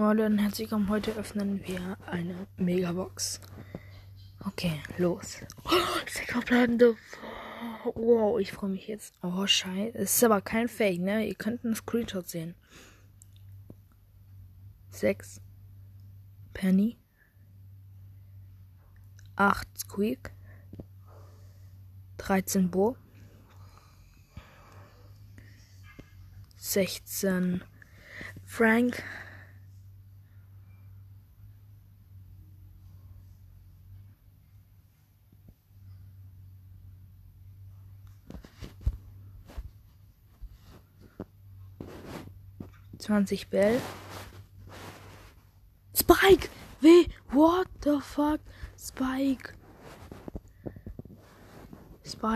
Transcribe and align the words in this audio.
Hallo 0.00 0.26
und 0.26 0.38
herzlich 0.38 0.70
willkommen. 0.70 0.90
Heute 0.90 1.10
öffnen 1.16 1.60
wir 1.66 1.98
eine 2.06 2.46
Megabox. 2.56 3.40
Okay, 4.46 4.80
los. 4.96 5.38
Oh, 5.64 5.70
verbleibende. 6.06 6.94
Wow, 7.96 8.38
ich 8.38 8.52
freue 8.52 8.70
mich 8.70 8.86
jetzt. 8.86 9.12
Oh, 9.22 9.44
scheiße. 9.44 9.98
Es 9.98 10.14
ist 10.14 10.22
aber 10.22 10.40
kein 10.40 10.68
Fake, 10.68 11.00
ne? 11.00 11.26
Ihr 11.26 11.34
könnt 11.34 11.64
einen 11.64 11.74
Screenshot 11.74 12.28
sehen. 12.28 12.54
6 14.90 15.40
Penny. 16.54 16.96
8 19.34 19.66
Squeak. 19.80 20.30
13 22.18 22.70
Bo. 22.70 22.96
16 26.56 27.64
Frank. 28.44 29.02
20 42.98 43.44
Bell. 43.50 43.80
Spike! 45.94 46.50
Weh! 46.82 47.04
What 47.30 47.68
the 47.80 48.00
fuck? 48.00 48.40
Spike! 48.76 49.52
Spike. 52.02 52.22